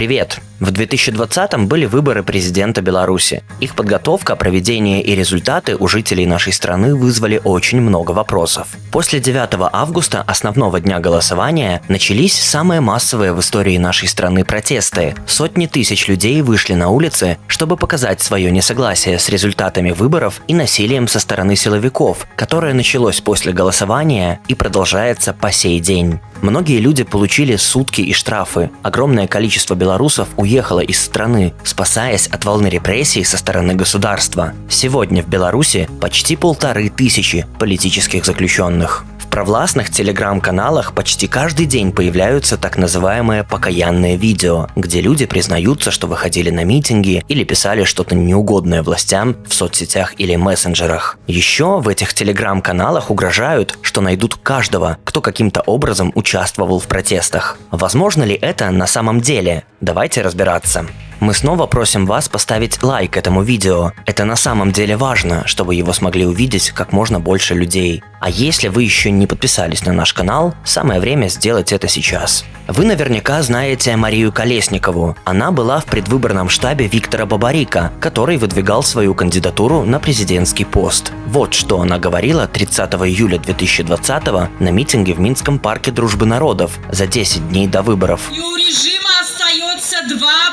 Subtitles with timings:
[0.00, 0.49] Привет!
[0.60, 3.42] В 2020-м были выборы президента Беларуси.
[3.60, 8.68] Их подготовка, проведение и результаты у жителей нашей страны вызвали очень много вопросов.
[8.92, 15.14] После 9 августа, основного дня голосования, начались самые массовые в истории нашей страны протесты.
[15.26, 21.08] Сотни тысяч людей вышли на улицы, чтобы показать свое несогласие с результатами выборов и насилием
[21.08, 26.20] со стороны силовиков, которое началось после голосования и продолжается по сей день.
[26.42, 28.70] Многие люди получили сутки и штрафы.
[28.82, 30.49] Огромное количество белорусов уехало
[30.80, 34.52] из страны, спасаясь от волны репрессий со стороны государства.
[34.68, 42.76] Сегодня в Беларуси почти полторы тысячи политических заключенных провластных телеграм-каналах почти каждый день появляются так
[42.76, 49.36] называемые покаянные видео, где люди признаются, что выходили на митинги или писали что-то неугодное властям
[49.46, 51.16] в соцсетях или мессенджерах.
[51.26, 57.56] Еще в этих телеграм-каналах угрожают, что найдут каждого, кто каким-то образом участвовал в протестах.
[57.70, 59.64] Возможно ли это на самом деле?
[59.80, 60.86] Давайте разбираться.
[61.20, 63.92] Мы снова просим вас поставить лайк этому видео.
[64.06, 68.02] Это на самом деле важно, чтобы его смогли увидеть как можно больше людей.
[68.20, 72.46] А если вы еще не подписались на наш канал, самое время сделать это сейчас.
[72.68, 75.14] Вы наверняка знаете Марию Колесникову.
[75.24, 81.12] Она была в предвыборном штабе Виктора Бабарика, который выдвигал свою кандидатуру на президентский пост.
[81.26, 84.24] Вот что она говорила 30 июля 2020
[84.58, 88.30] на митинге в Минском парке Дружбы народов за 10 дней до выборов.
[88.30, 89.09] Два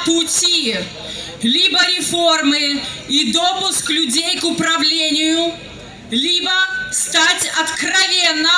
[0.08, 0.76] пути.
[1.44, 5.54] Либо реформы и допуск людей к управлению,
[6.10, 6.52] либо
[6.92, 8.50] стать откровенно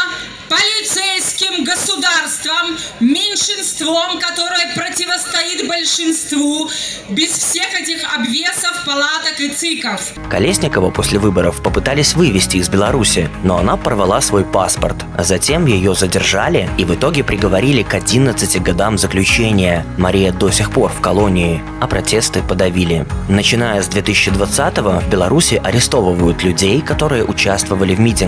[0.47, 6.69] полицейским государством, меньшинством, которое противостоит большинству,
[7.09, 10.01] без всех этих обвесов, палаток и циков.
[10.29, 14.97] Колесникова после выборов попытались вывести из Беларуси, но она порвала свой паспорт.
[15.17, 19.85] Затем ее задержали и в итоге приговорили к 11 годам заключения.
[19.97, 23.05] Мария до сих пор в колонии, а протесты подавили.
[23.27, 28.18] Начиная с 2020-го в Беларуси арестовывают людей, которые участвовали в митингах.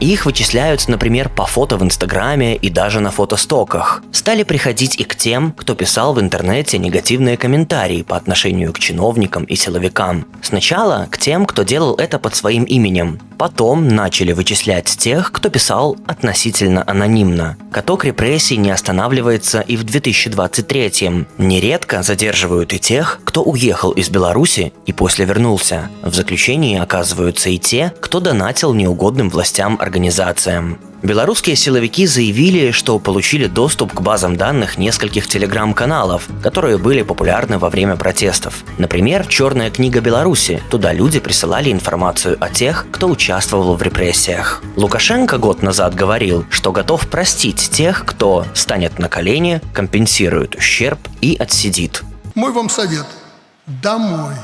[0.00, 4.02] Их вычисляют, например, по фото в Инстаграме и даже на фотостоках.
[4.12, 9.44] Стали приходить и к тем, кто писал в интернете негативные комментарии по отношению к чиновникам
[9.44, 10.26] и силовикам.
[10.42, 13.18] Сначала к тем, кто делал это под своим именем.
[13.38, 17.56] Потом начали вычислять тех, кто писал относительно анонимно.
[17.72, 21.26] Каток репрессий не останавливается и в 2023-м.
[21.38, 25.88] Нередко задерживают и тех, кто уехал из Беларуси и после вернулся.
[26.02, 30.78] В заключении оказываются и те, кто донатил неугодным властям организациям.
[31.02, 37.70] Белорусские силовики заявили, что получили доступ к базам данных нескольких телеграм-каналов, которые были популярны во
[37.70, 38.64] время протестов.
[38.76, 40.62] Например, «Черная книга Беларуси».
[40.70, 44.62] Туда люди присылали информацию о тех, кто участвовал в репрессиях.
[44.76, 51.34] Лукашенко год назад говорил, что готов простить тех, кто станет на колени, компенсирует ущерб и
[51.34, 52.02] отсидит.
[52.34, 53.06] Мой вам совет–
[53.66, 54.34] домой.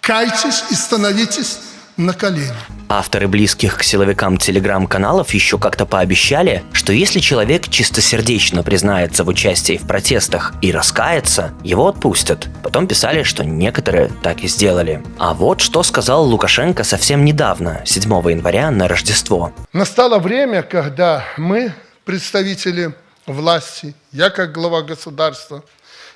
[0.00, 1.58] Кайтесь и становитесь
[1.98, 2.54] на колени.
[2.88, 9.76] Авторы близких к силовикам телеграм-каналов еще как-то пообещали, что если человек чистосердечно признается в участии
[9.76, 12.48] в протестах и раскается, его отпустят.
[12.62, 15.02] Потом писали, что некоторые так и сделали.
[15.18, 19.52] А вот что сказал Лукашенко совсем недавно, 7 января на Рождество.
[19.72, 22.94] Настало время, когда мы, представители
[23.26, 25.62] власти, я как глава государства,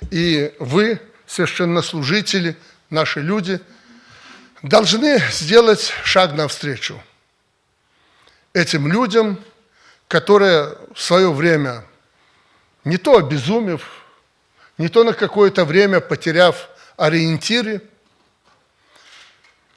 [0.09, 2.55] и вы, священнослужители,
[2.89, 3.59] наши люди–
[4.63, 6.99] должны сделать шаг навстречу
[8.53, 9.39] этим людям,
[10.07, 11.83] которые в свое время,
[12.83, 13.87] не то обезумев,
[14.77, 17.81] не то на какое-то время потеряв ориентиры,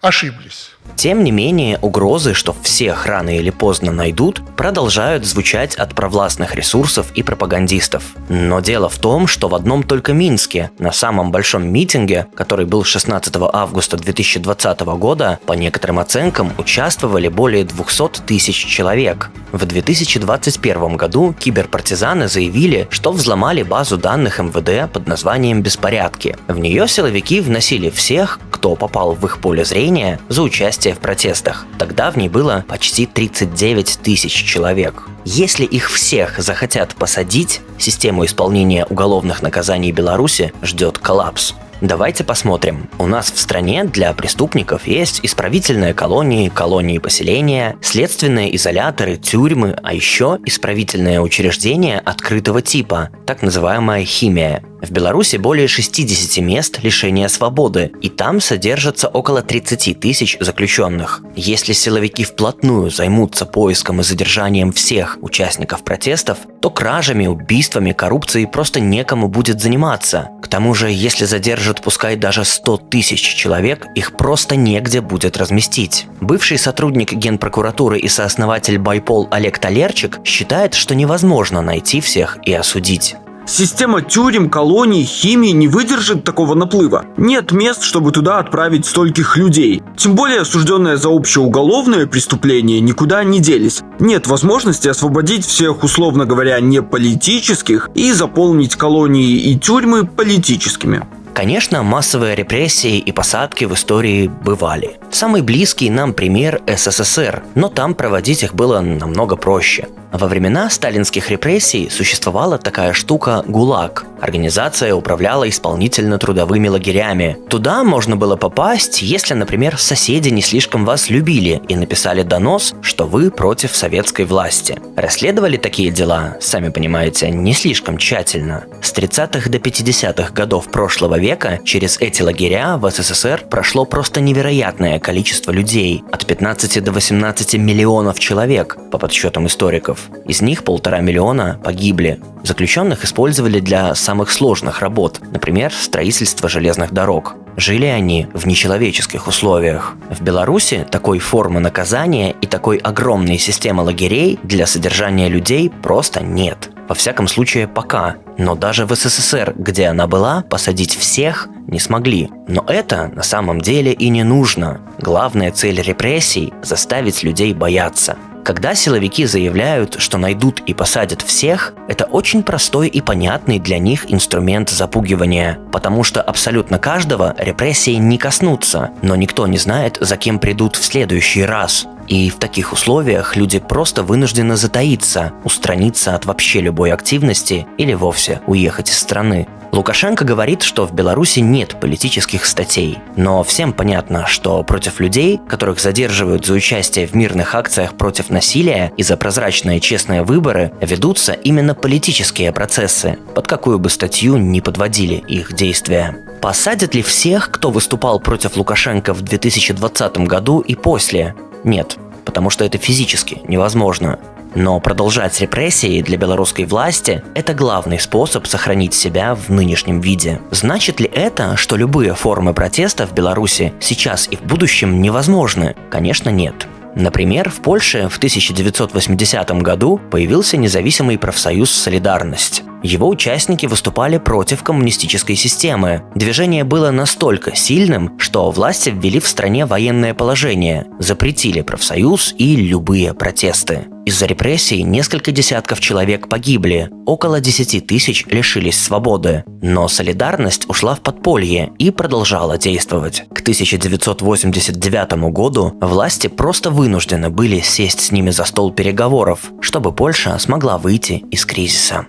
[0.00, 0.70] ошиблись.
[0.94, 7.10] Тем не менее, угрозы, что всех рано или поздно найдут, продолжают звучать от провластных ресурсов
[7.14, 8.04] и пропагандистов.
[8.28, 12.84] Но дело в том, что в одном только Минске, на самом большом митинге, который был
[12.84, 19.30] 16 августа 2020 года, по некоторым оценкам участвовали более 200 тысяч человек.
[19.52, 26.36] В 2021 году киберпартизаны заявили, что взломали базу данных МВД под названием «Беспорядки».
[26.46, 29.95] В нее силовики вносили всех, кто попал в их поле зрения
[30.28, 31.66] за участие в протестах.
[31.78, 35.08] Тогда в ней было почти 39 тысяч человек.
[35.24, 41.54] Если их всех захотят посадить, систему исполнения уголовных наказаний Беларуси ждет коллапс.
[41.82, 42.88] Давайте посмотрим.
[42.98, 49.92] У нас в стране для преступников есть исправительные колонии, колонии поселения, следственные изоляторы, тюрьмы, а
[49.92, 54.62] еще исправительное учреждение открытого типа, так называемая химия.
[54.80, 61.22] В Беларуси более 60 мест лишения свободы, и там содержатся около 30 тысяч заключенных.
[61.34, 68.80] Если силовики вплотную займутся поиском и задержанием всех участников протестов, то кражами, убийствами, коррупцией просто
[68.80, 70.30] некому будет заниматься.
[70.42, 76.06] К тому же, если задержат пускай даже 100 тысяч человек, их просто негде будет разместить.
[76.20, 83.16] Бывший сотрудник Генпрокуратуры и сооснователь Байпол Олег Талерчик считает, что невозможно найти всех и осудить.
[83.48, 87.04] Система тюрем, колоний, химии не выдержит такого наплыва.
[87.16, 89.82] Нет мест, чтобы туда отправить стольких людей.
[89.96, 93.82] Тем более осужденные за общеуголовное преступление никуда не делись.
[94.00, 101.06] Нет возможности освободить всех, условно говоря, не политических и заполнить колонии и тюрьмы политическими.
[101.36, 104.96] Конечно, массовые репрессии и посадки в истории бывали.
[105.10, 109.86] Самый близкий нам пример СССР, но там проводить их было намного проще.
[110.12, 114.06] Во времена сталинских репрессий существовала такая штука ГУЛАГ.
[114.22, 117.36] Организация управляла исполнительно-трудовыми лагерями.
[117.50, 123.04] Туда можно было попасть, если, например, соседи не слишком вас любили и написали донос, что
[123.04, 124.78] вы против советской власти.
[124.96, 128.64] Расследовали такие дела, сами понимаете, не слишком тщательно.
[128.80, 131.25] С 30-х до 50-х годов прошлого века
[131.64, 138.20] через эти лагеря в СССР прошло просто невероятное количество людей, от 15 до 18 миллионов
[138.20, 140.08] человек, по подсчетам историков.
[140.24, 142.20] Из них полтора миллиона погибли.
[142.44, 147.34] Заключенных использовали для самых сложных работ, например, строительство железных дорог.
[147.56, 149.94] Жили они в нечеловеческих условиях.
[150.08, 156.70] В Беларуси такой формы наказания и такой огромной системы лагерей для содержания людей просто нет.
[156.88, 158.16] Во всяком случае, пока.
[158.38, 162.30] Но даже в СССР, где она была, посадить всех не смогли.
[162.46, 164.80] Но это на самом деле и не нужно.
[164.98, 168.16] Главная цель репрессий– заставить людей бояться.
[168.46, 174.04] Когда силовики заявляют, что найдут и посадят всех, это очень простой и понятный для них
[174.06, 180.38] инструмент запугивания, потому что абсолютно каждого репрессии не коснутся, но никто не знает, за кем
[180.38, 181.88] придут в следующий раз.
[182.06, 188.42] И в таких условиях люди просто вынуждены затаиться, устраниться от вообще любой активности или вовсе
[188.46, 189.48] уехать из страны.
[189.72, 195.80] Лукашенко говорит, что в Беларуси нет политических статей, но всем понятно, что против людей, которых
[195.80, 201.74] задерживают за участие в мирных акциях против насилия и за прозрачные честные выборы, ведутся именно
[201.74, 206.16] политические процессы, под какую бы статью ни подводили их действия.
[206.40, 211.34] Посадят ли всех, кто выступал против Лукашенко в 2020 году и после?
[211.64, 214.18] Нет, потому что это физически невозможно.
[214.56, 220.40] Но продолжать репрессии для белорусской власти– это главный способ сохранить себя в нынешнем виде.
[220.50, 225.76] Значит ли это, что любые формы протеста в Беларуси сейчас и в будущем невозможны?
[225.90, 226.66] Конечно, нет.
[226.94, 232.62] Например, в Польше в 1980 году появился независимый профсоюз «Солидарность».
[232.86, 236.04] Его участники выступали против коммунистической системы.
[236.14, 243.12] Движение было настолько сильным, что власти ввели в стране военное положение, запретили профсоюз и любые
[243.12, 243.86] протесты.
[244.04, 249.42] Из-за репрессий несколько десятков человек погибли, около 10 тысяч лишились свободы.
[249.62, 253.24] Но солидарность ушла в подполье и продолжала действовать.
[253.34, 260.38] К 1989 году власти просто вынуждены были сесть с ними за стол переговоров, чтобы Польша
[260.38, 262.06] смогла выйти из кризиса.